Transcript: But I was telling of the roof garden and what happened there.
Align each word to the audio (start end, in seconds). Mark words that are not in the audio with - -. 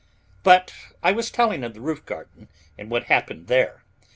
But 0.41 0.73
I 1.03 1.11
was 1.11 1.29
telling 1.29 1.63
of 1.63 1.75
the 1.75 1.79
roof 1.79 2.07
garden 2.07 2.49
and 2.75 2.89
what 2.89 3.03
happened 3.03 3.45
there. 3.45 3.83